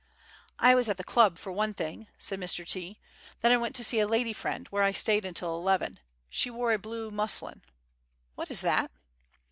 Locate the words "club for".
1.03-1.51